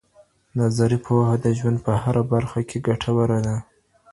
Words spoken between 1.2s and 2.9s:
د ژوند په هره برخه کې